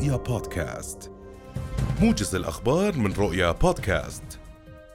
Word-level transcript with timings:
رؤيا 0.00 0.16
بودكاست. 0.16 1.10
موجز 2.02 2.34
الأخبار 2.34 2.96
من 2.96 3.12
رؤيا 3.12 3.52
بودكاست. 3.52 4.22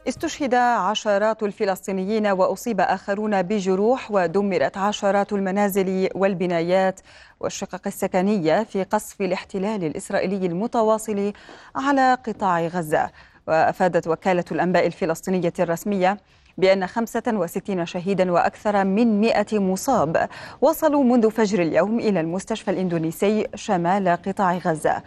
استشهد 0.08 0.56
عشرات 0.56 1.44
الفلسطينيين 1.44 2.28
وأصيب 2.28 2.82
آخرون 2.82 3.42
بجروح 3.42 4.12
ودمرت 4.12 4.78
عشرات 4.78 5.34
المنازل 5.34 6.10
والبنايات 6.16 7.00
والشقق 7.40 7.82
السكنية 7.88 8.64
في 8.64 8.84
قصف 8.84 9.22
الاحتلال 9.22 9.84
الإسرائيلي 9.84 10.46
المتواصل 10.46 11.34
على 11.76 12.14
قطاع 12.14 12.68
غزة. 12.68 13.10
وأفادت 13.48 14.08
وكالة 14.08 14.46
الأنباء 14.52 14.88
الفلسطينية 14.88 15.54
الرسمية 15.60 16.18
بأن 16.58 16.88
65 16.88 17.86
شهيدا 17.86 18.32
وأكثر 18.32 18.84
من 18.84 19.22
100 19.22 19.46
مصاب 19.54 20.30
وصلوا 20.62 21.04
منذ 21.04 21.32
فجر 21.32 21.62
اليوم 21.62 22.00
إلى 22.00 22.20
المستشفى 22.20 22.72
الإندونيسي 22.72 23.48
شمال 23.56 24.18
قطاع 24.26 24.58
غزة. 24.58 25.02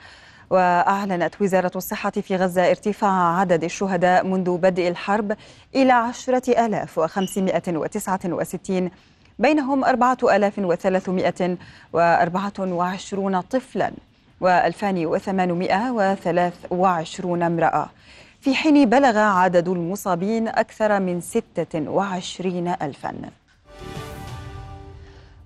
وأعلنت 0.51 1.35
وزارة 1.41 1.71
الصحة 1.77 2.11
في 2.11 2.37
غزة 2.37 2.71
ارتفاع 2.71 3.39
عدد 3.39 3.65
الشهداء 3.65 4.27
منذ 4.27 4.59
بدء 4.59 4.89
الحرب 4.89 5.37
إلى 5.75 5.93
عشرة 5.93 6.67
آلاف 6.67 6.99
وخمسمائة 6.99 7.77
وتسعة 7.77 8.21
وستين 8.27 8.91
بينهم 9.39 9.85
أربعة 9.85 10.19
آلاف 10.23 10.59
وثلاثمائة 10.59 11.57
وأربعة 11.93 12.53
وعشرون 12.59 13.41
طفلا 13.41 13.93
وألفان 14.41 15.07
وثمانمائة 15.07 15.91
وثلاث 15.91 16.55
وعشرون 16.71 17.43
امرأة. 17.43 17.91
في 18.41 18.55
حين 18.55 18.89
بلغ 18.89 19.19
عدد 19.19 19.69
المصابين 19.69 20.49
أكثر 20.49 21.01
من 21.01 21.21
ستة 21.21 21.91
وعشرين 21.91 22.69
ألفاً 22.69 23.15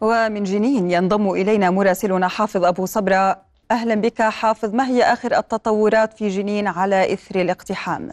ومن 0.01 0.45
جنين 0.45 0.91
ينضم 0.91 1.31
إلينا 1.31 1.71
مراسلنا 1.71 2.29
حافظ 2.29 2.65
أبو 2.65 2.87
صبرة 2.87 3.37
أهلا 3.71 3.95
بك 3.95 4.23
حافظ 4.23 4.75
ما 4.75 4.87
هي 4.87 5.03
آخر 5.03 5.39
التطورات 5.39 6.13
في 6.13 6.29
جنين 6.29 6.67
على 6.67 7.13
إثر 7.13 7.41
الاقتحام؟ 7.41 8.13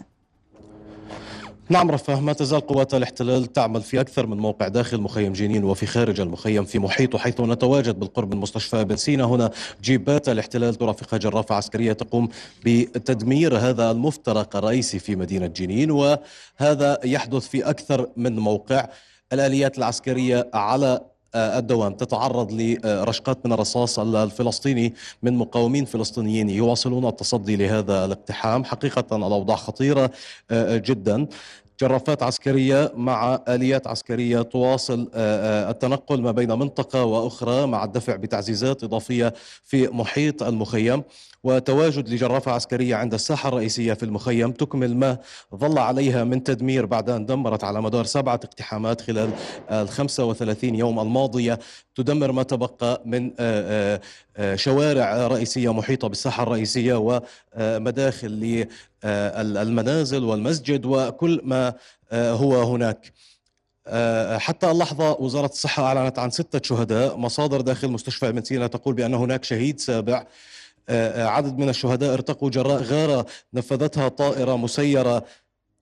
نعم 1.71 1.91
رفاه 1.91 2.19
ما 2.19 2.33
تزال 2.33 2.59
قوات 2.59 2.93
الاحتلال 2.93 3.53
تعمل 3.53 3.81
في 3.81 4.01
أكثر 4.01 4.27
من 4.27 4.37
موقع 4.37 4.67
داخل 4.67 5.01
مخيم 5.01 5.33
جنين 5.33 5.63
وفي 5.63 5.85
خارج 5.85 6.21
المخيم 6.21 6.65
في 6.65 6.79
محيطه 6.79 7.17
حيث 7.17 7.41
نتواجد 7.41 7.99
بالقرب 7.99 8.33
من 8.33 8.41
مستشفى 8.41 8.83
بن 8.83 8.95
سينا 8.95 9.23
هنا 9.23 9.51
جيبات 9.81 10.29
الاحتلال 10.29 10.75
ترافقها 10.75 11.17
جرافة 11.17 11.55
عسكرية 11.55 11.93
تقوم 11.93 12.29
بتدمير 12.65 13.57
هذا 13.57 13.91
المفترق 13.91 14.55
الرئيسي 14.55 14.99
في 14.99 15.15
مدينة 15.15 15.47
جنين 15.47 15.91
وهذا 15.91 16.99
يحدث 17.03 17.47
في 17.47 17.69
أكثر 17.69 18.09
من 18.17 18.39
موقع. 18.39 18.87
الآليات 19.33 19.77
العسكرية 19.77 20.49
على 20.53 21.01
الدوام 21.35 21.93
تتعرض 21.93 22.51
لرشقات 22.51 23.45
من 23.45 23.53
الرصاص 23.53 23.99
الفلسطيني 23.99 24.93
من 25.23 25.37
مقاومين 25.37 25.85
فلسطينيين 25.85 26.49
يواصلون 26.49 27.05
التصدي 27.05 27.55
لهذا 27.55 28.05
الاقتحام. 28.05 28.63
حقيقة 28.63 29.15
الأوضاع 29.15 29.55
خطيرة 29.57 30.11
جدا. 30.51 31.27
جرافات 31.81 32.23
عسكرية 32.23 32.91
مع 32.95 33.39
آليات 33.47 33.87
عسكرية 33.87 34.41
تواصل 34.41 35.09
التنقل 35.15 36.21
ما 36.21 36.31
بين 36.31 36.51
منطقة 36.51 37.03
وأخرى 37.03 37.65
مع 37.67 37.83
الدفع 37.83 38.15
بتعزيزات 38.15 38.83
إضافية 38.83 39.33
في 39.63 39.87
محيط 39.87 40.43
المخيم 40.43 41.03
وتواجد 41.43 42.09
لجرافة 42.09 42.51
عسكرية 42.51 42.95
عند 42.95 43.13
الساحة 43.13 43.49
الرئيسية 43.49 43.93
في 43.93 44.03
المخيم 44.03 44.51
تكمل 44.51 44.95
ما 44.97 45.17
ظل 45.55 45.77
عليها 45.77 46.23
من 46.23 46.43
تدمير 46.43 46.85
بعد 46.85 47.09
أن 47.09 47.25
دمرت 47.25 47.63
على 47.63 47.81
مدار 47.81 48.05
سبعة 48.05 48.35
اقتحامات 48.43 49.01
خلال 49.01 49.29
ال 49.71 49.89
35 49.89 50.75
يوم 50.75 50.99
الماضية 50.99 51.59
تدمر 51.95 52.31
ما 52.31 52.43
تبقى 52.43 53.01
من 53.05 53.31
شوارع 54.55 55.27
رئيسية 55.27 55.73
محيطة 55.73 56.07
بالساحة 56.07 56.43
الرئيسية 56.43 57.21
ومداخل 57.57 58.67
للمنازل 59.05 60.23
والمسجد 60.23 60.85
وكل 60.85 61.41
ما 61.43 61.73
هو 62.13 62.63
هناك. 62.63 63.13
حتى 64.37 64.71
اللحظة 64.71 65.11
وزارة 65.11 65.45
الصحة 65.45 65.83
أعلنت 65.83 66.19
عن 66.19 66.29
ستة 66.29 66.61
شهداء 66.63 67.17
مصادر 67.17 67.61
داخل 67.61 67.87
مستشفى 67.87 68.29
ابن 68.29 68.43
سينا 68.43 68.67
تقول 68.67 68.93
بأن 68.93 69.13
هناك 69.13 69.43
شهيد 69.43 69.79
سابع. 69.79 70.25
عدد 71.15 71.57
من 71.57 71.69
الشهداء 71.69 72.13
ارتقوا 72.13 72.49
جراء 72.49 72.81
غارة 72.81 73.25
نفذتها 73.53 74.07
طائرة 74.07 74.55
مسيرة. 74.55 75.25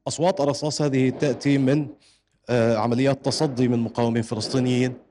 أصوات 0.07 0.41
الرصاص 0.41 0.81
هذه 0.81 1.09
تأتي 1.09 1.57
من 1.57 1.87
عمليات 2.49 3.25
تصدي 3.25 3.67
من 3.67 3.79
مقاومين 3.79 4.23
فلسطينيين. 4.23 5.06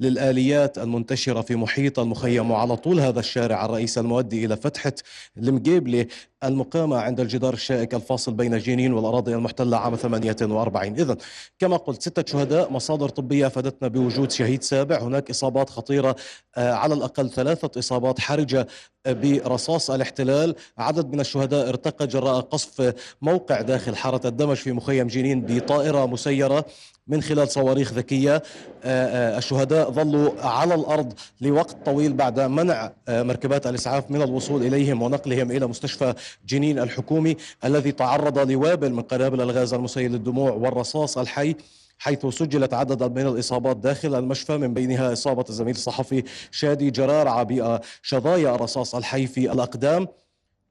للآليات 0.00 0.78
المنتشرة 0.78 1.40
في 1.40 1.56
محيط 1.56 1.98
المخيم 1.98 2.50
وعلى 2.50 2.76
طول 2.76 3.00
هذا 3.00 3.20
الشارع 3.20 3.64
الرئيسي 3.64 4.00
المؤدي 4.00 4.44
إلى 4.44 4.56
فتحة 4.56 4.92
المقيبلة 5.38 6.06
المقامة 6.44 6.96
عند 6.96 7.20
الجدار 7.20 7.54
الشائك 7.54 7.94
الفاصل 7.94 8.34
بين 8.34 8.58
جنين 8.58 8.92
والأراضي 8.92 9.34
المحتلة 9.34 9.76
عام 9.76 9.96
48 9.96 10.92
إذا 11.00 11.16
كما 11.58 11.76
قلت 11.76 12.02
ستة 12.02 12.24
شهداء 12.32 12.72
مصادر 12.72 13.08
طبية 13.08 13.46
أفادتنا 13.46 13.88
بوجود 13.88 14.30
شهيد 14.30 14.62
سابع. 14.62 15.02
هناك 15.02 15.30
إصابات 15.30 15.70
خطيرة 15.70 16.16
على 16.56 16.94
الأقل 16.94 17.30
ثلاثة 17.30 17.78
إصابات 17.78 18.20
حرجة 18.20 18.66
برصاص 19.06 19.90
الاحتلال. 19.90 20.54
عدد 20.78 21.12
من 21.12 21.20
الشهداء 21.20 21.68
ارتقى 21.68 22.06
جراء 22.06 22.40
قصف 22.40 22.94
موقع 23.22 23.60
داخل 23.60 23.96
حارة 23.96 24.26
الدمج 24.26 24.56
في 24.56 24.72
مخيم 24.72 25.06
جنين 25.06 25.40
بطائرة 25.40 26.06
مسيرة 26.06 26.64
من 27.06 27.22
خلال 27.22 27.48
صواريخ 27.48 27.92
ذكية. 27.92 28.42
الشهداء 28.84 29.90
ظلوا 29.94 30.40
على 30.40 30.74
الأرض 30.74 31.12
لوقت 31.40 31.76
طويل 31.86 32.12
بعد 32.12 32.40
منع 32.40 32.92
مركبات 33.08 33.66
الإسعاف 33.66 34.10
من 34.10 34.22
الوصول 34.22 34.62
إليهم 34.62 35.02
ونقلهم 35.02 35.50
إلى 35.50 35.66
مستشفى 35.66 36.14
جنين 36.46 36.78
الحكومي 36.78 37.36
الذي 37.64 37.92
تعرض 37.92 38.38
لوابل 38.38 38.92
من 38.92 39.02
قنابل 39.02 39.40
الغاز 39.40 39.74
المسيل 39.74 40.12
للدموع 40.12 40.50
والرصاص 40.50 41.18
الحي 41.18 41.56
حيث 41.98 42.26
سجلت 42.26 42.74
عدد 42.74 43.02
من 43.02 43.26
الإصابات 43.26 43.76
داخل 43.76 44.14
المشفى 44.14 44.56
من 44.56 44.74
بينها 44.74 45.12
إصابة 45.12 45.44
الزميل 45.48 45.74
الصحفي 45.74 46.24
شادي 46.50 46.90
جرار 46.90 47.44
بشظايا 47.44 48.54
الرصاص 48.54 48.94
الحي 48.94 49.26
في 49.26 49.52
الأقدام. 49.52 50.08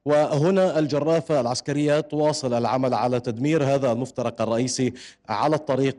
وهنا 0.05 0.79
الجرافة 0.79 1.41
العسكرية 1.41 1.99
تواصل 1.99 2.53
العمل 2.53 2.93
على 2.93 3.19
تدمير 3.19 3.63
هذا 3.63 3.91
المفترق 3.91 4.41
الرئيسي 4.41 4.93
على 5.29 5.55
الطريق 5.55 5.97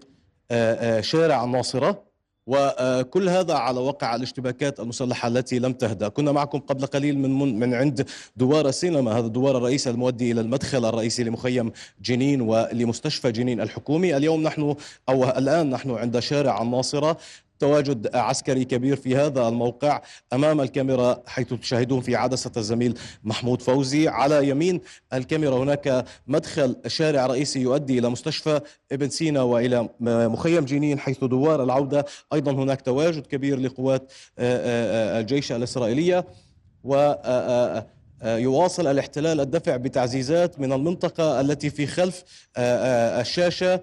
شارع 1.00 1.44
الناصرة 1.44 2.02
وكل 2.46 3.28
هذا 3.28 3.54
على 3.54 3.80
وقع 3.80 4.14
الاشتباكات 4.14 4.80
المسلحة 4.80 5.28
التي 5.28 5.58
لم 5.58 5.72
تهدأ. 5.72 6.08
كنا 6.08 6.32
معكم 6.32 6.58
قبل 6.58 6.86
قليل 6.86 7.18
من, 7.18 7.58
من 7.58 7.74
عند 7.74 8.08
دوار 8.36 8.68
السينما 8.68 9.12
هذا 9.12 9.26
الدوار 9.26 9.56
الرئيسي 9.56 9.90
المؤدي 9.90 10.32
إلى 10.32 10.40
المدخل 10.40 10.84
الرئيسي 10.84 11.24
لمخيم 11.24 11.72
جنين 12.02 12.40
ولمستشفى 12.40 13.32
جنين 13.32 13.60
الحكومي. 13.60 14.16
اليوم 14.16 14.42
نحن 14.42 14.76
أو 15.08 15.24
الآن 15.24 15.70
نحن 15.70 15.90
عند 15.90 16.18
شارع 16.18 16.62
الناصرة. 16.62 17.16
تواجد 17.64 18.16
عسكري 18.16 18.64
كبير 18.64 18.96
في 18.96 19.16
هذا 19.16 19.48
الموقع 19.48 20.02
أمام 20.32 20.60
الكاميرا 20.60 21.22
حيث 21.26 21.54
تشاهدون 21.54 22.00
في 22.00 22.16
عدسه 22.16 22.50
الزميل 22.56 22.98
محمود 23.24 23.62
فوزي. 23.62 24.08
على 24.08 24.48
يمين 24.48 24.80
الكاميرا 25.12 25.56
هناك 25.56 26.04
مدخل 26.26 26.76
شارع 26.86 27.26
رئيسي 27.26 27.60
يؤدي 27.60 27.98
إلى 27.98 28.08
مستشفى 28.08 28.60
ابن 28.92 29.08
سينا 29.08 29.42
وإلى 29.42 29.88
مخيم 30.00 30.64
جنين 30.64 30.98
حيث 30.98 31.24
دوار 31.24 31.62
العودة. 31.62 32.04
أيضا 32.32 32.52
هناك 32.52 32.80
تواجد 32.80 33.26
كبير 33.26 33.58
لقوات 33.60 34.12
الجيش 34.38 35.52
الإسرائيلية 35.52 36.24
و 36.84 37.14
يواصل 38.24 38.86
الاحتلال 38.86 39.40
الدفع 39.40 39.76
بتعزيزات 39.76 40.60
من 40.60 40.72
المنطقة 40.72 41.40
التي 41.40 41.70
في 41.70 41.86
خلف 41.86 42.24
الشاشة. 42.56 43.80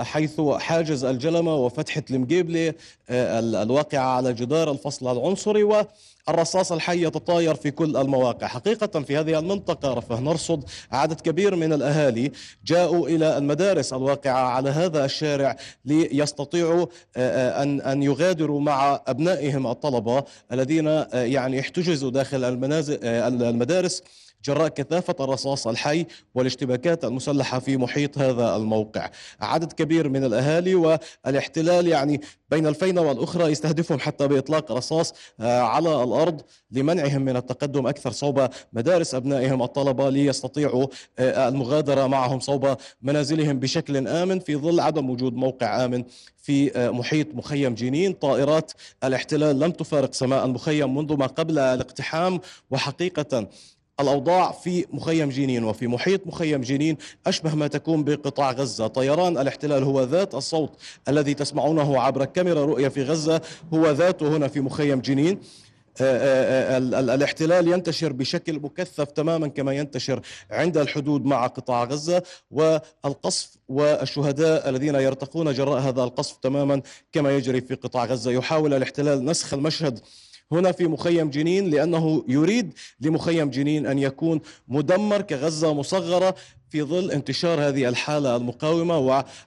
حيث 0.00 0.40
حاجز 0.40 1.04
الجلمة 1.04 1.54
وفتحة 1.54 2.02
المقيبلة 2.10 2.74
الواقعة 3.10 4.16
على 4.16 4.32
جدار 4.32 4.70
الفصل 4.70 5.12
العنصري 5.18 5.62
والرصاص 5.62 6.72
الحي 6.72 7.06
يتطاير 7.06 7.54
في 7.54 7.70
كل 7.70 7.96
المواقع. 7.96 8.46
حقيقة 8.46 9.00
في 9.00 9.16
هذه 9.16 9.38
المنطقة 9.38 9.94
رفه 9.94 10.20
نرصد 10.20 10.64
عدد 10.92 11.20
كبير 11.20 11.56
من 11.56 11.72
الأهالي 11.72 12.32
جاءوا 12.64 13.08
إلى 13.08 13.38
المدارس 13.38 13.92
الواقعة 13.92 14.48
على 14.48 14.70
هذا 14.70 15.04
الشارع 15.04 15.56
ليستطيعوا 15.84 16.86
أن 17.16 17.80
أن 17.80 18.02
يغادروا 18.02 18.60
مع 18.60 19.00
أبنائهم 19.06 19.66
الطلبة 19.66 20.24
الذين 20.52 20.86
يعني 21.12 21.60
احتجزوا 21.60 22.10
داخل 22.10 22.44
المنازل 22.44 23.04
المدارس. 23.04 24.02
جراء 24.44 24.68
كثافة 24.68 25.16
الرصاص 25.20 25.66
الحي 25.66 26.06
والاشتباكات 26.34 27.04
المسلحة 27.04 27.58
في 27.58 27.76
محيط 27.76 28.18
هذا 28.18 28.56
الموقع. 28.56 29.10
عدد 29.40 29.72
كبير 29.72 30.08
من 30.08 30.24
الأهالي 30.24 30.74
والاحتلال 30.74 31.88
يعني 31.88 32.20
بين 32.50 32.66
الفينة 32.66 33.00
والأخرى 33.00 33.52
يستهدفهم 33.52 33.98
حتى 33.98 34.28
بإطلاق 34.28 34.72
رصاص 34.72 35.14
آه، 35.40 35.60
على 35.60 36.02
الأرض 36.02 36.40
لمنعهم 36.70 37.22
من 37.22 37.36
التقدم 37.36 37.86
أكثر 37.86 38.10
صوب 38.10 38.48
مدارس 38.72 39.14
أبنائهم 39.14 39.62
الطلبة 39.62 40.10
ليستطيعوا 40.10 40.86
آه، 41.18 41.48
المغادرة 41.48 42.06
معهم 42.06 42.40
صوب 42.40 42.76
منازلهم 43.02 43.58
بشكل 43.58 44.08
آمن 44.08 44.38
في 44.38 44.56
ظل 44.56 44.80
عدم 44.80 45.10
وجود 45.10 45.34
موقع 45.34 45.84
آمن 45.84 46.04
في 46.36 46.76
آه، 46.76 46.90
محيط 46.90 47.34
مخيم 47.34 47.74
جنين. 47.74 48.12
طائرات 48.12 48.72
الاحتلال 49.04 49.60
لم 49.60 49.70
تفارق 49.70 50.14
سماء 50.14 50.44
المخيم 50.44 50.96
منذ 50.96 51.16
ما 51.16 51.26
قبل 51.26 51.58
الاقتحام 51.58 52.40
وحقيقة 52.70 53.48
الأوضاع 54.00 54.52
في 54.52 54.86
مخيم 54.92 55.28
جنين 55.28 55.64
وفي 55.64 55.86
محيط 55.86 56.26
مخيم 56.26 56.60
جنين 56.60 56.96
أشبه 57.26 57.54
ما 57.54 57.66
تكون 57.66 58.04
بقطاع 58.04 58.52
غزة. 58.52 58.86
طيران 58.86 59.38
الاحتلال 59.38 59.82
هو 59.82 60.02
ذات 60.02 60.34
الصوت 60.34 60.70
الذي 61.08 61.34
تسمعونه 61.34 62.00
عبر 62.00 62.24
كاميرا 62.24 62.64
رؤية 62.64 62.88
في 62.88 63.02
غزة 63.02 63.40
هو 63.74 63.90
ذاته 63.90 64.36
هنا 64.36 64.48
في 64.48 64.60
مخيم 64.60 65.00
جنين. 65.00 65.40
آه، 66.00 66.76
آه، 66.76 66.76
آه، 66.76 67.14
الاحتلال 67.14 67.68
ينتشر 67.68 68.12
بشكل 68.12 68.60
مكثف 68.60 69.04
تماما 69.04 69.48
كما 69.48 69.72
ينتشر 69.72 70.20
عند 70.50 70.78
الحدود 70.78 71.24
مع 71.24 71.46
قطاع 71.46 71.84
غزة 71.84 72.22
والقصف 72.50 73.56
والشهداء 73.68 74.68
الذين 74.68 74.94
يرتقون 74.94 75.52
جراء 75.52 75.80
هذا 75.80 76.04
القصف 76.04 76.36
تماما 76.36 76.82
كما 77.12 77.36
يجري 77.36 77.60
في 77.60 77.74
قطاع 77.74 78.04
غزة. 78.04 78.30
يحاول 78.30 78.74
الاحتلال 78.74 79.24
نسخ 79.24 79.54
المشهد 79.54 80.00
هنا 80.52 80.72
في 80.72 80.86
مخيم 80.86 81.30
جنين 81.30 81.70
لأنه 81.70 82.24
يريد 82.28 82.72
لمخيم 83.00 83.50
جنين 83.50 83.86
أن 83.86 83.98
يكون 83.98 84.40
مدمر 84.68 85.20
كغزة 85.20 85.74
مصغرة. 85.74 86.34
في 86.68 86.82
ظل 86.82 87.10
انتشار 87.10 87.68
هذه 87.68 87.88
الحالة 87.88 88.36
المقاومة 88.36 88.98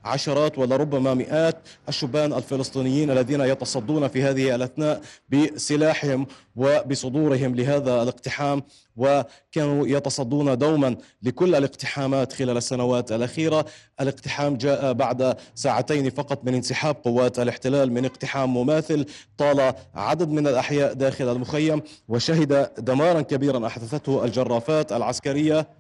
وعشرات 0.04 0.58
ولربما 0.58 1.14
مئات 1.14 1.56
الشبان 1.90 2.34
الفلسطينيين 2.34 3.12
الذين 3.12 3.42
يتصدون 3.42 4.08
في 4.08 4.24
هذه 4.24 4.56
الأثناء 4.56 5.02
بسلاحهم 5.30 6.28
وبصدورهم 6.56 7.56
لهذا 7.56 8.04
الاقتحام 8.04 8.64
وكانوا 8.98 9.88
يتصدون 9.88 10.58
دوما 10.58 10.98
لكل 11.24 11.56
الاقتحامات 11.56 12.34
خلال 12.34 12.58
السنوات 12.58 13.12
الأخيرة. 13.12 13.66
الاقتحام 14.02 14.58
جاء 14.58 14.94
بعد 14.94 15.38
ساعتين 15.56 16.10
فقط 16.10 16.44
من 16.44 16.54
انسحاب 16.54 16.96
قوات 17.04 17.40
الاحتلال 17.40 17.92
من 17.92 18.06
اقتحام 18.06 18.54
مماثل. 18.54 19.06
طال 19.38 19.74
عدد 19.96 20.30
من 20.30 20.48
الأحياء 20.48 20.94
داخل 20.94 21.32
المخيم 21.32 21.82
وشهد 22.08 22.70
دمارا 22.78 23.22
كبيرا 23.22 23.68
أحدثته 23.68 24.26
الجرافات 24.26 24.92
العسكرية. 24.92 25.79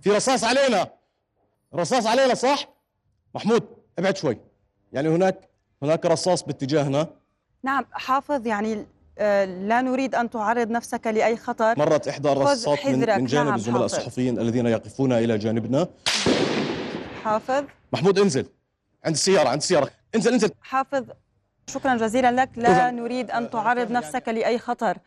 في 0.00 0.10
رصاص 0.10 0.44
علينا. 0.44 0.86
رصاص 1.74 2.06
علينا 2.06 2.34
صح؟ 2.34 2.68
محمود 3.34 3.62
ابعد 3.98 4.16
شوي. 4.16 4.38
يعني 4.92 5.08
هناك 5.08 5.48
هناك 5.82 6.06
رصاص 6.06 6.42
باتجاهنا. 6.42 7.06
نعم 7.62 7.86
حافظ 7.92 8.46
يعني 8.46 8.86
آه، 9.18 9.44
لا 9.44 9.80
نريد 9.80 10.14
أن 10.14 10.30
تعرض 10.30 10.70
نفسك 10.70 11.06
لأي 11.06 11.36
خطر. 11.36 11.78
مرت 11.78 12.08
إحدى 12.08 12.32
الرصاصات 12.32 12.86
من, 12.86 12.98
من 12.98 13.24
جانب 13.24 13.46
نعم 13.46 13.54
الزملاء 13.54 13.84
الصحفيين 13.84 14.38
الذين 14.38 14.66
يقفون 14.66 15.12
إلى 15.12 15.38
جانبنا. 15.38 15.88
حافظ. 17.24 17.64
محمود 17.92 18.18
انزل. 18.18 18.46
عند 19.04 19.14
السيارة 19.14 19.48
عند 19.48 19.60
السيارة. 19.60 19.90
انزل 20.14 20.32
انزل. 20.32 20.50
حافظ 20.62 21.04
شكرا 21.66 21.96
جزيلا 21.96 22.32
لك. 22.42 22.50
لا 22.56 22.90
نريد 22.90 23.30
أن 23.30 23.50
تعرض 23.50 23.90
نفسك 23.90 24.28
لأي 24.28 24.58
خطر. 24.58 24.98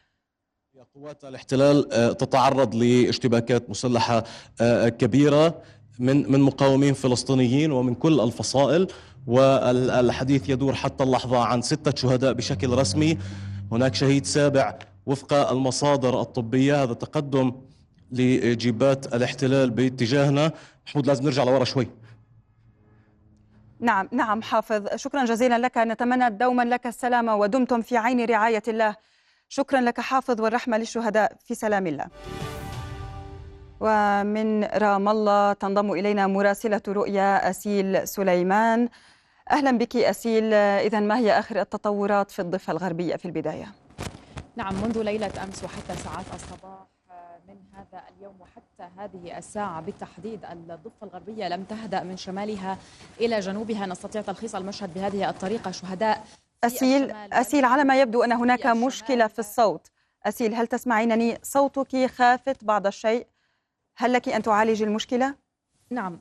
قوات 0.81 1.25
الاحتلال 1.25 1.93
آه، 1.93 2.11
تتعرض 2.11 2.75
لاشتباكات 2.75 3.69
مسلحة 3.69 4.23
آه، 4.61 4.89
كبيرة 4.89 5.61
من 5.99 6.31
من 6.31 6.39
مقاومين 6.39 6.93
فلسطينيين 6.93 7.71
ومن 7.71 7.95
كل 7.95 8.19
الفصائل 8.19 8.87
والحديث 9.27 10.49
يدور 10.49 10.73
حتى 10.73 11.03
اللحظة 11.03 11.43
عن 11.43 11.61
ستة 11.61 11.95
شهداء 11.95 12.33
بشكل 12.33 12.69
رسمي. 12.69 13.17
هناك 13.71 13.95
شهيد 13.95 14.25
سابع 14.25 14.79
وفق 15.05 15.33
المصادر 15.33 16.21
الطبية. 16.21 16.83
هذا 16.83 16.93
تقدم 16.93 17.51
لجيبات 18.11 19.15
الاحتلال 19.15 19.69
باتجاهنا. 19.69 20.51
محمود 20.87 21.07
لازم 21.07 21.23
نرجع 21.23 21.43
لورا 21.43 21.63
شوي. 21.63 21.87
نعم 23.79 24.09
نعم 24.11 24.41
حافظ. 24.41 24.95
شكرا 24.95 25.25
جزيلا 25.25 25.59
لك. 25.59 25.77
نتمنى 25.77 26.29
دوما 26.29 26.63
لك 26.63 26.87
السلامة 26.87 27.35
ودمتم 27.35 27.81
في 27.81 27.97
عين 27.97 28.25
رعاية 28.25 28.63
الله. 28.67 28.95
شكرا 29.49 29.81
لك 29.81 29.99
حافظ 29.99 30.41
والرحمة 30.41 30.77
للشهداء. 30.77 31.35
في 31.45 31.55
سلام 31.55 31.87
الله. 31.87 32.05
ومن 33.79 34.63
رام 34.63 35.09
الله 35.09 35.53
تنضم 35.53 35.91
إلينا 35.91 36.27
مراسلة 36.27 36.81
رؤيا 36.87 37.49
أسيل 37.49 38.07
سليمان. 38.07 38.89
أهلا 39.51 39.71
بك 39.77 39.95
أسيل. 39.95 40.53
إذا 40.53 40.99
ما 40.99 41.17
هي 41.17 41.39
آخر 41.39 41.61
التطورات 41.61 42.31
في 42.31 42.41
الضفة 42.41 42.71
الغربية 42.71 43.15
في 43.15 43.25
البداية؟ 43.25 43.67
نعم 44.55 44.75
منذ 44.75 45.01
ليلة 45.01 45.43
أمس 45.43 45.63
وحتى 45.63 45.95
ساعات 45.95 46.25
الصباح 46.33 46.87
من 47.47 47.55
هذا 47.73 48.03
اليوم 48.17 48.35
وحتى 48.39 48.91
هذه 48.97 49.37
الساعة 49.37 49.81
بالتحديد 49.81 50.45
الضفة 50.45 51.03
الغربية 51.03 51.47
لم 51.47 51.63
تهدأ 51.63 52.03
من 52.03 52.17
شمالها 52.17 52.77
إلى 53.19 53.39
جنوبها. 53.39 53.85
نستطيع 53.85 54.21
تلخيص 54.21 54.55
المشهد 54.55 54.93
بهذه 54.93 55.29
الطريقة 55.29 55.71
شهداء. 55.71 56.23
أسيل 56.63 57.11
أسيل 57.11 57.65
على 57.65 57.83
ما 57.83 58.01
يبدو 58.01 58.23
أن 58.23 58.31
هناك 58.31 58.65
مشكلة 58.65 59.27
في 59.27 59.39
الصوت. 59.39 59.87
أسيل 60.25 60.55
هل 60.55 60.67
تسمعينني؟ 60.67 61.37
صوتك 61.43 62.05
خافت 62.05 62.63
بعض 62.63 62.87
الشيء. 62.87 63.27
هل 63.95 64.13
لك 64.13 64.29
أن 64.29 64.43
تعالج 64.43 64.83
المشكلة؟ 64.83 65.35
نعم. 65.89 66.19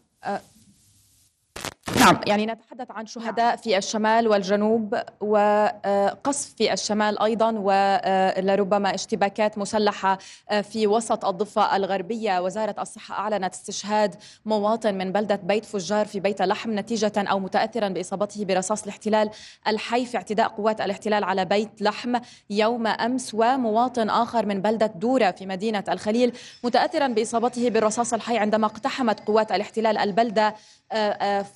نعم. 2.04 2.20
يعني 2.26 2.46
نتحدث 2.46 2.90
عن 2.90 3.06
شهداء 3.06 3.56
في 3.56 3.78
الشمال 3.78 4.28
والجنوب 4.28 4.94
وقصف 5.20 6.54
في 6.58 6.72
الشمال 6.72 7.22
أيضا 7.22 7.50
ولربما 7.50 8.94
اشتباكات 8.94 9.58
مسلحة 9.58 10.19
في 10.62 10.87
وسط 10.87 11.25
الضفة 11.25 11.76
الغربية. 11.76 12.43
وزارة 12.43 12.75
الصحة 12.78 13.19
أعلنت 13.19 13.54
استشهاد 13.54 14.14
مواطن 14.46 14.94
من 14.94 15.12
بلدة 15.12 15.37
بيت 15.37 15.64
فجار 15.64 16.06
في 16.06 16.20
بيت 16.20 16.43
لحم 16.43 16.78
نتيجة 16.78 17.12
أو 17.16 17.38
متاثرا 17.38 17.88
بإصابته 17.88 18.44
برصاص 18.44 18.82
الاحتلال 18.82 19.31
الحي 19.69 20.06
في 20.06 20.16
اعتداء 20.16 20.49
قوات 20.49 20.81
الاحتلال 20.81 21.25
على 21.25 21.44
بيت 21.44 21.82
لحم 21.82 22.16
يوم 22.50 22.87
أمس. 22.87 23.34
ومواطن 23.34 24.10
آخر 24.10 24.46
من 24.46 24.62
بلدة 24.62 24.87
دورة 24.87 25.31
في 25.31 25.46
مدينة 25.46 25.84
الخليل 25.88 26.32
متاثرا 26.64 27.08
بإصابته 27.08 27.70
بالرصاص 27.70 28.12
الحي 28.14 28.38
عندما 28.38 28.66
اقتحمت 28.66 29.20
قوات 29.20 29.52
الاحتلال 29.52 29.99
البلدة 29.99 30.54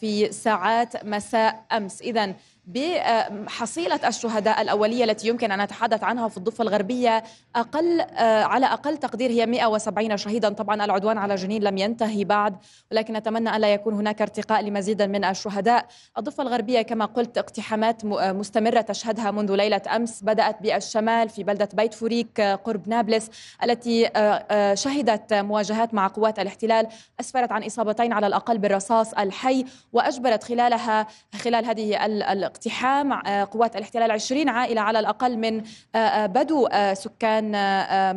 في 0.01 0.33
ساعات 0.43 1.05
مساء 1.05 1.65
أمس. 1.73 2.03
اذا 2.03 2.35
بحصيلة 2.67 4.01
الشهداء 4.09 4.63
الأولية 4.63 5.05
التي 5.05 5.29
يمكن 5.29 5.53
أن 5.53 5.63
نتحدث 5.63 6.05
عنها 6.05 6.29
في 6.29 6.37
الضفة 6.37 6.63
الغربية 6.63 7.25
أقل 7.57 8.01
آه، 8.01 8.45
على 8.45 8.67
أقل 8.67 8.97
تقدير 8.97 9.31
هي 9.31 9.47
170 9.47 10.17
شهيدا. 10.17 10.49
طبعا 10.49 10.85
العدوان 10.85 11.19
على 11.19 11.35
جنين 11.35 11.63
لم 11.63 11.79
ينتهي 11.79 12.25
بعد 12.25 12.57
ولكن 12.93 13.15
نتمنى 13.15 13.59
لا 13.59 13.75
يكون 13.75 13.95
هناك 13.95 14.23
ارتقاء 14.23 14.63
لمزيد 14.63 15.03
من 15.03 15.25
الشهداء. 15.25 15.87
الضفة 16.19 16.43
الغربية 16.43 16.83
كما 16.83 17.05
قلت 17.05 17.39
اقتحامات 17.39 18.05
آه، 18.05 18.33
مستمرة 18.33 18.81
تشهدها 18.81 19.31
منذ 19.31 19.57
ليلة 19.57 19.83
أمس 19.97 20.23
بدأت 20.23 20.63
بالشمال 20.63 21.29
في 21.29 21.45
بلدة 21.45 21.69
بيت 21.75 21.95
فوريك 21.95 22.41
آه، 22.41 22.55
قرب 22.55 22.89
نابلس 22.89 23.31
التي 23.63 24.11
شهدت 24.75 25.35
مواجهات 25.35 25.95
مع 25.95 26.07
قوات 26.07 26.39
الاحتلال. 26.39 26.87
أسفرت 27.21 27.53
عن 27.53 27.65
إصابتين 27.65 28.13
على 28.13 28.27
الأقل 28.27 28.59
بالرصاص 28.59 29.13
الحي 29.15 29.65
وأجبرت 29.93 30.45
خلالها 30.45 31.07
خلال 31.35 31.65
هذه 31.65 32.05
اقتحام 32.57 33.13
آه، 33.13 33.45
قوات 33.45 33.77
الاحتلال 33.77 34.11
20 34.11 34.49
عائلة 34.49 34.81
على 34.81 34.99
الأقل 34.99 35.39
من 35.39 35.63
آه، 35.95 35.99
آه، 35.99 36.27
بدو 36.27 36.69
سكان 36.93 37.47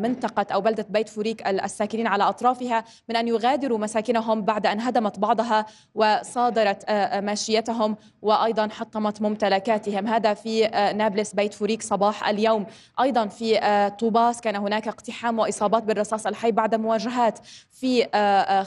منطقة 0.02 0.46
أو 0.54 0.62
بلدة 0.62 0.86
بيت 0.90 1.10
فوريك 1.10 1.48
الساكنين 1.48 2.08
على 2.08 2.24
أطرافها 2.24 2.84
من 3.10 3.16
أن 3.16 3.28
يغادروا 3.28 3.78
مساكنهم 3.78 4.42
بعد 4.42 4.66
أن 4.66 4.82
هدمت 4.82 5.20
بعضها 5.20 5.66
وصادرت 5.96 6.92
ماشيتهم 7.24 7.96
وأيضا 8.22 8.68
حطمت 8.72 9.22
ممتلكاتهم. 9.22 10.08
هذا 10.08 10.34
في 10.34 10.68
نابلس 10.96 11.34
بيت 11.34 11.54
فوريك 11.54 11.82
صباح 11.82 12.28
اليوم. 12.28 12.66
أيضا 13.02 13.28
في 13.28 13.60
طوباس 14.00 14.42
كان 14.42 14.56
هناك 14.56 14.88
اقتحام 14.88 15.40
وإصابات 15.40 15.84
بالرصاص 15.84 16.28
الحي 16.28 16.52
بعد 16.52 16.76
مواجهات 16.76 17.40
في 17.72 18.04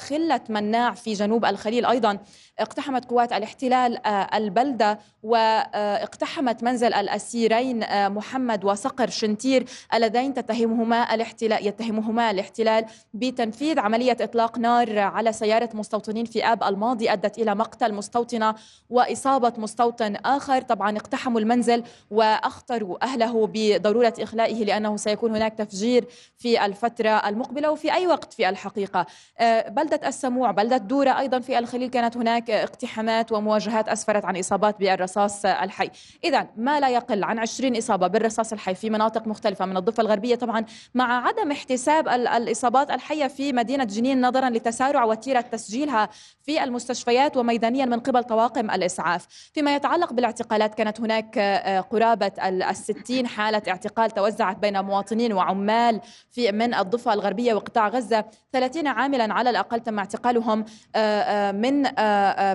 خلة 0.08 0.40
مناع 0.48 0.94
في 0.94 1.12
جنوب 1.12 1.44
الخليل. 1.44 1.86
أيضا 1.86 2.18
اقتحمت 2.58 3.04
قوات 3.04 3.32
الاحتلال 3.32 4.06
البلدة 4.34 4.98
و 5.22 5.61
اقتحمت 5.74 6.62
منزل 6.62 6.94
الأسيرين 6.94 7.82
آه، 7.82 8.08
محمد 8.08 8.64
وصقر 8.64 9.10
شنتير 9.10 9.64
اللذين 9.94 10.34
تتهمهما 10.34 11.14
الاحتلال 11.14 11.66
يتهمهما 11.66 12.30
الاحتلال 12.30 12.84
بتنفيذ 13.14 13.78
عملية 13.78 14.16
إطلاق 14.20 14.58
نار 14.58 14.98
على 14.98 15.32
سيارة 15.32 15.68
مستوطنين 15.74 16.24
في 16.24 16.44
آب 16.44 16.62
الماضي 16.62 17.12
أدت 17.12 17.38
إلى 17.38 17.54
مقتل 17.54 17.94
مستوطنة 17.94 18.54
وإصابة 18.90 19.52
مستوطن 19.56 20.16
آخر. 20.16 20.62
طبعا 20.62 20.96
اقتحموا 20.96 21.40
المنزل 21.40 21.82
وأخطروا 22.10 23.04
أهله 23.04 23.50
بضرورة 23.52 24.14
إخلائه 24.20 24.64
لأنه 24.64 24.96
سيكون 24.96 25.36
هناك 25.36 25.54
تفجير 25.54 26.04
في 26.38 26.64
الفترة 26.64 27.10
المقبلة 27.10 27.70
وفي 27.70 27.92
أي 27.92 28.06
وقت 28.06 28.32
في 28.32 28.48
الحقيقة. 28.48 29.06
آه، 29.38 29.68
بلدة 29.68 30.08
السموع 30.08 30.50
بلدة 30.50 30.76
دورة 30.76 31.18
أيضا 31.18 31.40
في 31.40 31.58
الخليل 31.58 31.90
كانت 31.90 32.16
هناك 32.16 32.50
اقتحامات 32.50 33.32
ومواجهات 33.32 33.88
أسفرت 33.88 34.24
عن 34.24 34.36
إصابات 34.36 34.78
بالرصاص 34.80 35.44
الحي. 35.52 35.90
إذا 36.24 36.46
ما 36.56 36.80
لا 36.80 36.88
يقل 36.88 37.24
عن 37.24 37.38
20 37.38 37.76
إصابة 37.76 38.06
بالرصاص 38.06 38.52
الحي 38.52 38.74
في 38.74 38.90
مناطق 38.90 39.26
مختلفة 39.26 39.66
من 39.66 39.76
الضفة 39.76 40.00
الغربية 40.00 40.34
طبعا 40.34 40.64
مع 40.94 41.26
عدم 41.26 41.50
احتساب 41.50 42.08
الإصابات 42.08 42.90
الحية 42.90 43.26
في 43.26 43.52
مدينة 43.52 43.84
جنين 43.84 44.26
نظرا 44.26 44.50
لتسارع 44.50 45.04
وتيرة 45.04 45.40
تسجيلها 45.40 46.08
في 46.42 46.64
المستشفيات 46.64 47.36
وميدانيا 47.36 47.84
من 47.84 48.00
قبل 48.00 48.24
طواقم 48.24 48.70
الإسعاف. 48.70 49.26
فيما 49.54 49.74
يتعلق 49.74 50.12
بالاعتقالات 50.12 50.74
كانت 50.74 51.00
هناك 51.00 51.38
آه، 51.38 51.80
قرابة 51.80 52.32
الستين 52.48 53.26
حالة 53.26 53.62
اعتقال 53.68 54.10
توزعت 54.10 54.56
بين 54.56 54.80
مواطنين 54.80 55.32
وعمال 55.32 56.00
في 56.30 56.52
من 56.52 56.74
الضفة 56.74 57.12
الغربية 57.12 57.54
وقطاع 57.54 57.88
غزة. 57.88 58.24
30 58.52 58.86
عاملا 58.86 59.34
على 59.34 59.50
الأقل 59.50 59.80
تم 59.80 59.98
اعتقالهم 59.98 60.64
آه، 60.94 60.98
آه، 60.98 61.52
من 61.52 61.82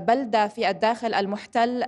بلدة 0.05 0.47
في 0.47 0.69
الداخل 0.69 1.13
المحتل 1.13 1.83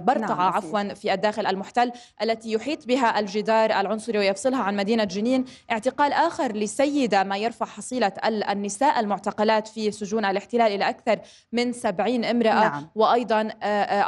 برطعة 0.00 0.36
نعم 0.36 0.40
عفوا 0.40 0.94
في 0.94 1.14
الداخل 1.14 1.46
المحتل 1.46 1.92
التي 2.22 2.52
يحيط 2.52 2.86
بها 2.86 3.20
الجدار 3.20 3.70
العنصري 3.70 4.18
ويفصلها 4.18 4.62
عن 4.62 4.76
مدينة 4.76 5.04
جنين. 5.04 5.44
اعتقال 5.72 6.12
آخر 6.12 6.52
لسيدة 6.52 7.22
ما 7.22 7.36
يرفع 7.36 7.66
حصيلة 7.66 8.12
النساء 8.24 9.00
المعتقلات 9.00 9.68
في 9.68 9.90
سجون 9.90 10.24
الاحتلال 10.24 10.72
إلى 10.72 10.88
أكثر 10.88 11.18
من 11.52 11.72
70 11.72 12.24
امرأة. 12.24 12.54
نعم. 12.54 12.88
وأيضا 12.94 13.48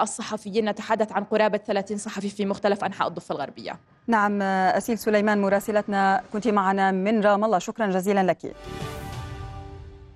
الصحفيين 0.02 0.68
نتحدث 0.68 1.12
عن 1.12 1.24
قرابة 1.24 1.58
30 1.58 1.98
صحفي 1.98 2.28
في 2.28 2.46
مختلف 2.46 2.84
أنحاء 2.84 3.08
الضفة 3.08 3.34
الغربية. 3.34 3.76
نعم 4.06 4.42
أسيل 4.42 4.98
سليمان 4.98 5.42
مراسلتنا. 5.42 6.22
كنت 6.32 6.48
معنا 6.48 6.90
من 6.90 7.20
رام 7.20 7.44
الله. 7.44 7.58
شكرا 7.58 7.86
جزيلا 7.86 8.22
لك. 8.22 8.54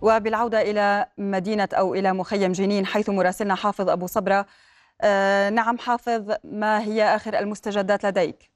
وبالعودة 0.02 0.62
إلى 0.62 1.06
مدينة 1.18 1.68
أو 1.72 1.94
إلى 1.94 2.12
مخيم 2.12 2.52
جنين 2.52 2.86
حيث 2.86 3.10
مراسلنا 3.10 3.54
حافظ 3.54 3.88
أبو 3.88 4.06
صبرة 4.06 4.34
آه 4.34 4.46
نعم 5.50 5.78
حافظ 5.78 6.32
ما 6.44 6.82
هي 6.82 7.04
آخر 7.04 7.38
المستجدات 7.38 8.06
لديك؟ 8.06 8.50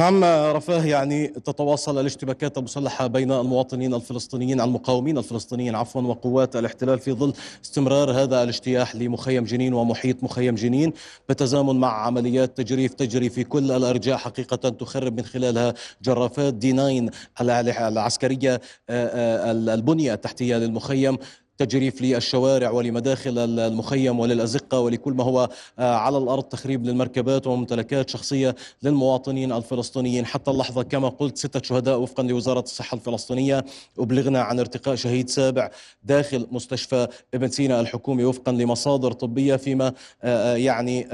نعم 0.00 0.24
رفاه 0.24 0.84
يعني 0.84 1.26
تتواصل 1.26 2.00
الاشتباكات 2.00 2.58
المسلحة 2.58 3.06
بين 3.06 3.32
المواطنين 3.32 3.94
الفلسطينيين 3.94 4.60
المقاومين 4.60 5.18
الفلسطينيين 5.18 5.74
عفوا 5.74 6.02
وقوات 6.02 6.56
الاحتلال 6.56 6.98
في 6.98 7.12
ظل 7.12 7.32
استمرار 7.64 8.10
هذا 8.10 8.42
الاجتياح 8.42 8.96
لمخيم 8.96 9.44
جنين 9.44 9.74
ومحيط 9.74 10.24
مخيم 10.24 10.54
جنين 10.54 10.92
بتزامن 11.28 11.80
مع 11.80 12.06
عمليات 12.06 12.56
تجريف 12.56 12.94
تجري 12.94 13.28
في 13.28 13.44
كل 13.44 13.72
الأرجاء 13.72 14.16
حقيقة 14.16 14.56
تخرب 14.68 15.16
من 15.16 15.24
خلالها 15.24 15.74
جرافات 16.02 16.54
دي 16.54 16.72
9 16.72 17.88
العسكرية 17.88 18.54
آه، 18.54 18.60
آه، 18.90 19.50
البنية 19.50 20.14
التحتية 20.14 20.56
للمخيم 20.56 21.18
تجريف 21.58 22.02
للشوارع 22.02 22.70
ولمداخل 22.70 23.38
المخيم 23.38 24.20
وللأزقة 24.20 24.80
ولكل 24.80 25.12
ما 25.12 25.24
هو 25.24 25.48
آه، 25.78 25.94
على 25.94 26.18
الأرض 26.18 26.42
تخريب 26.42 26.86
للمركبات 26.86 27.46
وممتلكات 27.46 28.10
شخصية 28.10 28.54
للمواطنين 28.82 29.52
الفلسطينيين. 29.52 30.26
حتى 30.26 30.50
اللحظة 30.50 30.82
كما 30.82 31.08
قلت 31.08 31.38
ستة 31.38 31.62
شهداء 31.62 32.00
وفقا 32.00 32.22
لوزارة 32.22 32.60
الصحة 32.60 32.94
الفلسطينية 32.94 33.64
أبلغنا 33.98 34.42
عن 34.42 34.58
ارتقاء 34.58 34.94
شهيد 34.94 35.28
سابع 35.30 35.70
داخل 36.02 36.46
مستشفى 36.50 37.08
ابن 37.34 37.48
سينا 37.48 37.80
الحكومي 37.80 38.24
وفقا 38.24 38.52
لمصادر 38.52 39.12
طبية 39.12 39.56
فيما 39.56 39.86
آه، 39.86 39.92
آه، 40.22 40.56
يعني 40.56 41.08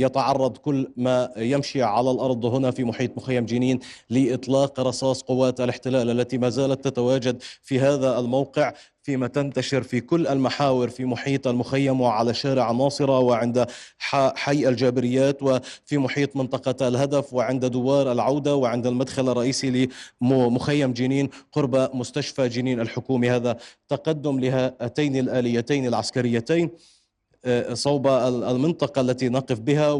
يتعرض 0.00 0.56
كل 0.56 0.92
ما 0.96 1.30
يمشي 1.36 1.82
على 1.82 2.10
الأرض 2.10 2.44
هنا 2.44 2.70
في 2.70 2.84
محيط 2.84 3.16
مخيم 3.16 3.46
جنين 3.46 3.78
لإطلاق 4.10 4.80
رصاص 4.80 5.22
قوات 5.22 5.60
الاحتلال 5.60 6.10
التي 6.10 6.38
ما 6.38 6.48
زالت 6.48 6.84
تتواجد 6.84 7.42
في 7.62 7.80
هذا 7.80 8.18
الموقع. 8.18 8.72
فيما 9.04 9.26
تنتشر 9.26 9.82
في 9.82 10.00
كل 10.00 10.26
المحاور 10.26 10.88
في 10.88 11.04
محيط 11.04 11.46
المخيم 11.46 12.00
وعلى 12.00 12.34
شارع 12.34 12.70
الناصرة 12.70 13.18
وعند 13.18 13.66
حي 14.34 14.68
الجابريات 14.68 15.42
وفي 15.42 15.98
محيط 15.98 16.36
منطقة 16.36 16.88
الهدف 16.88 17.34
وعند 17.34 17.64
دوار 17.64 18.12
العودة 18.12 18.54
وعند 18.56 18.86
المدخل 18.86 19.28
الرئيسي 19.28 19.88
لمخيم 20.20 20.92
جنين 20.92 21.28
قرب 21.52 21.90
مستشفى 21.94 22.48
جنين 22.48 22.80
الحكومي. 22.80 23.30
هذا 23.30 23.56
تقدم 23.88 24.40
لهاتين 24.40 25.16
الآليتين 25.16 25.86
العسكريتين 25.86 26.70
آه، 27.44 27.74
صوب 27.74 28.06
المنطقة 28.06 29.00
التي 29.00 29.28
نقف 29.28 29.60
بها 29.60 29.90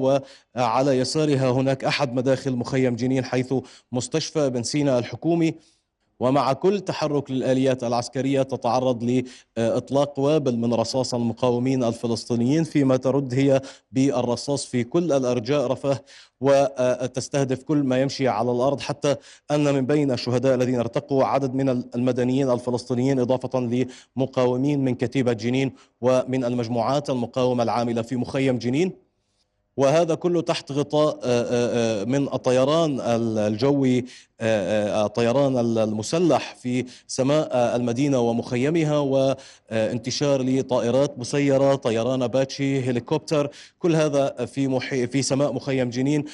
وعلى 0.56 0.98
يسارها 0.98 1.50
هناك 1.50 1.84
أحد 1.84 2.14
مداخل 2.14 2.52
مخيم 2.52 2.96
جنين 2.96 3.24
حيث 3.24 3.54
مستشفى 3.92 4.50
بن 4.50 4.62
سينا 4.62 4.98
الحكومي. 4.98 5.54
ومع 6.20 6.52
كل 6.52 6.80
تحرك 6.80 7.30
للآليات 7.30 7.84
العسكرية 7.84 8.42
تتعرض 8.42 9.24
لإطلاق 9.56 10.18
وابل 10.18 10.56
من 10.56 10.74
رصاص 10.74 11.14
المقاومين 11.14 11.84
الفلسطينيين 11.84 12.64
فيما 12.64 12.96
ترد 12.96 13.34
هي 13.34 13.60
بالرصاص 13.92 14.66
في 14.66 14.84
كل 14.84 15.12
الأرجاء 15.12 15.66
رفاه 15.66 16.00
وتستهدف 16.40 17.62
كل 17.62 17.78
ما 17.78 18.02
يمشي 18.02 18.28
على 18.28 18.52
الأرض. 18.52 18.80
حتى 18.80 19.16
أن 19.50 19.74
من 19.74 19.86
بين 19.86 20.10
الشهداء 20.10 20.54
الذين 20.54 20.78
ارتقوا 20.78 21.24
عدد 21.24 21.54
من 21.54 21.68
المدنيين 21.68 22.50
الفلسطينيين 22.50 23.18
إضافة 23.20 23.86
لمقاومين 24.16 24.84
من 24.84 24.94
كتيبة 24.94 25.32
جنين 25.32 25.72
ومن 26.00 26.44
المجموعات 26.44 27.10
المقاومة 27.10 27.62
العاملة 27.62 28.02
في 28.02 28.16
مخيم 28.16 28.58
جنين. 28.58 29.03
وهذا 29.76 30.14
كله 30.14 30.40
تحت 30.40 30.72
غطاء 30.72 31.16
من 32.06 32.28
الطيران 32.34 33.00
الجوي 33.38 34.04
الطيران 34.40 35.58
المسلح 35.78 36.54
في 36.54 36.84
سماء 37.06 37.76
المدينة 37.76 38.20
ومخيمها 38.20 38.98
وانتشار 38.98 40.42
لطائرات 40.42 41.18
مسيرة 41.18 41.74
طيران 41.74 42.26
باتشي 42.26 42.80
هليكوبتر 42.80 43.50
كل 43.78 43.96
هذا 43.96 44.44
في 44.46 44.68
محي 44.68 45.06
في 45.06 45.22
سماء 45.22 45.52
مخيم 45.52 45.90
جنين 45.90 46.24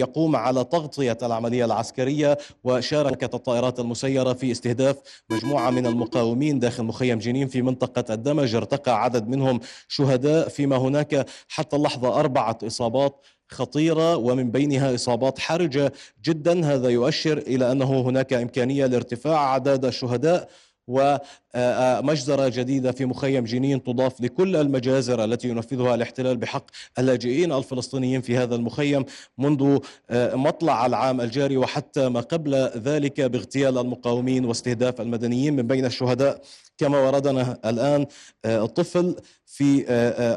يقوم 0.00 0.36
على 0.36 0.64
تغطية 0.64 1.18
العملية 1.22 1.64
العسكرية 1.64 2.38
وشاركت 2.64 3.34
الطائرات 3.34 3.80
المسيرة 3.80 4.32
في 4.32 4.50
استهداف 4.52 4.96
مجموعة 5.30 5.70
من 5.70 5.86
المقاومين 5.86 6.58
داخل 6.58 6.84
مخيم 6.84 7.18
جنين 7.18 7.48
في 7.48 7.62
منطقة 7.62 8.14
الدمج 8.14 8.54
ارتقى 8.54 9.02
عدد 9.04 9.28
منهم 9.28 9.60
شهداء 9.88 10.48
فيما 10.48 10.76
هناك 10.76 11.26
حتى 11.48 11.76
اللحظة 11.76 12.08
أربعة 12.56 12.66
إصابات 12.66 13.20
خطيرة 13.48 14.16
ومن 14.16 14.50
بينها 14.50 14.94
إصابات 14.94 15.38
حرجة 15.38 15.92
جدا. 16.24 16.74
هذا 16.74 16.88
يؤشر 16.88 17.38
إلى 17.38 17.72
أنه 17.72 18.00
هناك 18.00 18.32
إمكانية 18.32 18.86
لارتفاع 18.86 19.44
أعداد 19.44 19.84
الشهداء 19.84 20.48
ومجزرة 20.88 22.48
جديدة 22.48 22.92
في 22.92 23.04
مخيم 23.04 23.44
جنين 23.44 23.84
تضاف 23.84 24.20
لكل 24.20 24.56
المجازر 24.56 25.24
التي 25.24 25.48
ينفذها 25.48 25.94
الاحتلال 25.94 26.36
بحق 26.36 26.66
اللاجئين 26.98 27.52
الفلسطينيين 27.52 28.20
في 28.20 28.36
هذا 28.36 28.54
المخيم 28.54 29.04
منذ 29.38 29.78
مطلع 30.12 30.86
العام 30.86 31.20
الجاري 31.20 31.56
وحتى 31.56 32.08
ما 32.08 32.20
قبل 32.20 32.54
ذلك 32.76 33.20
باغتيال 33.20 33.78
المقاومين 33.78 34.44
واستهداف 34.44 35.00
المدنيين 35.00 35.56
من 35.56 35.66
بين 35.66 35.84
الشهداء. 35.84 36.40
كما 36.78 36.98
وردنا 36.98 37.58
الآن 37.64 38.06
الطفل 38.44 39.16
في 39.46 39.84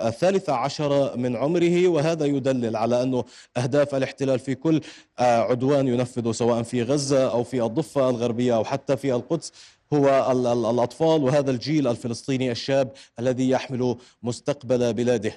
الثالثة 0.07 0.53
عشر 0.53 1.17
من 1.17 1.35
عمره 1.35 1.87
وهذا 1.87 2.25
يدلل 2.25 2.75
على 2.75 3.03
أنه 3.03 3.23
أهداف 3.57 3.95
الاحتلال 3.95 4.39
في 4.39 4.55
كل 4.55 4.81
عدوان 5.19 5.87
ينفذه 5.87 6.31
سواء 6.31 6.63
في 6.63 6.83
غزة 6.83 7.31
أو 7.31 7.43
في 7.43 7.63
الضفة 7.63 8.09
الغربية 8.09 8.55
أو 8.55 8.63
حتى 8.63 8.97
في 8.97 9.13
القدس. 9.13 9.51
هو 9.93 10.31
الأطفال 10.71 11.23
وهذا 11.23 11.51
الجيل 11.51 11.87
الفلسطيني 11.87 12.51
الشاب 12.51 12.91
الذي 13.19 13.49
يحمل 13.49 13.95
مستقبل 14.23 14.93
بلاده. 14.93 15.31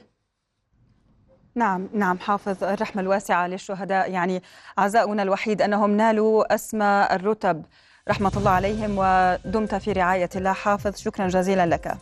نعم 1.55 1.89
نعم 1.95 2.19
حافظ 2.19 2.65
الرحمة 2.65 3.03
الواسعة 3.03 3.47
للشهداء. 3.47 4.11
يعني 4.11 4.43
عزاؤنا 4.79 5.23
الوحيد 5.23 5.63
أنهم 5.63 5.91
نالوا 5.91 6.55
أسمى 6.55 7.09
الرتب. 7.11 7.65
رحمة 8.09 8.33
الله 8.37 8.51
عليهم 8.51 8.95
ودمت 8.99 9.75
في 9.75 9.93
رعاية 9.93 10.31
الله. 10.37 10.53
حافظ 10.53 10.97
شكرا 10.97 11.29
جزيلا 11.29 11.67
لك. 11.67 11.99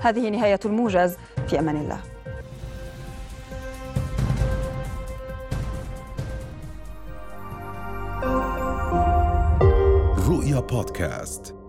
هذه 0.00 0.28
نهاية 0.28 0.60
الموجز. 0.64 1.16
في 1.48 1.58
أمان 1.58 1.76
الله. 1.76 2.00
رؤيا 10.60 10.68
بودكاست 10.68 11.59